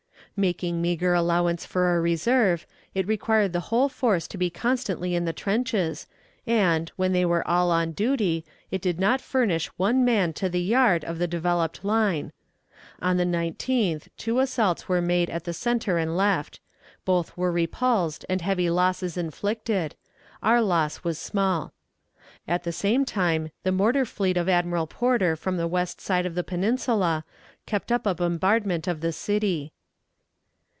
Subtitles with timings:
[0.37, 2.65] Making meager allowance for a reserve,
[2.95, 6.07] it required the whole force to be constantly in the trenches,
[6.47, 10.61] and, when they were all on duty, it did not furnish one man to the
[10.61, 12.31] yard of the developed line.
[13.01, 16.59] On the 19th two assaults were made at the center and left.
[17.05, 19.95] Both were repulsed and heavy loss inflicted;
[20.41, 21.71] our loss was small.
[22.47, 26.33] At the game time the mortar fleet of Admiral Porter from the west side of
[26.33, 27.25] the peninsula
[27.67, 29.73] kept up a bombardment of the city.